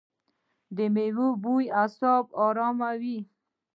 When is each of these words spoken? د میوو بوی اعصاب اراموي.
د 0.75 0.77
میوو 0.93 1.27
بوی 1.43 1.65
اعصاب 1.81 2.25
اراموي. 2.43 3.19